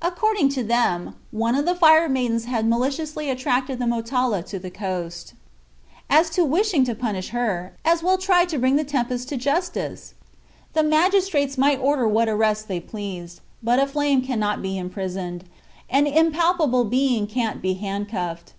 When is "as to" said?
6.10-6.44